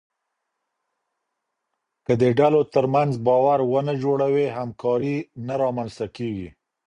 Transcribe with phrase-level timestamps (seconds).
[2.05, 6.49] که د ډلو ترمنځ باور ونه جوړوې، همکاري نه رامنځته کېږي.